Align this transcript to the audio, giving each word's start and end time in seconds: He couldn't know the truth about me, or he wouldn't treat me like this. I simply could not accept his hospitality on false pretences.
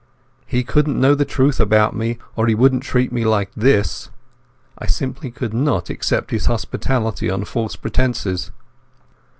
He 0.47 0.63
couldn't 0.63 0.99
know 0.99 1.13
the 1.13 1.25
truth 1.25 1.59
about 1.59 1.95
me, 1.95 2.17
or 2.35 2.47
he 2.47 2.55
wouldn't 2.55 2.81
treat 2.81 3.11
me 3.11 3.23
like 3.23 3.51
this. 3.55 4.09
I 4.79 4.87
simply 4.87 5.29
could 5.29 5.53
not 5.53 5.91
accept 5.91 6.31
his 6.31 6.47
hospitality 6.47 7.29
on 7.29 7.45
false 7.45 7.75
pretences. 7.75 8.49